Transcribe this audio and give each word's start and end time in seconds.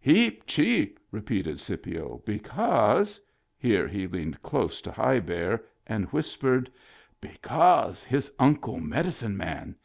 "Heap 0.00 0.44
cheap," 0.48 0.98
repeated 1.12 1.60
Scipio, 1.60 2.20
"because" 2.26 3.20
(here 3.56 3.86
he 3.86 4.08
leaned 4.08 4.42
close 4.42 4.80
to 4.82 4.90
High 4.90 5.20
Bear 5.20 5.64
and 5.86 6.06
whis 6.06 6.36
pered) 6.36 6.66
"because 7.20 8.02
his 8.02 8.32
uncle 8.40 8.80
medicine 8.80 9.36
man. 9.36 9.76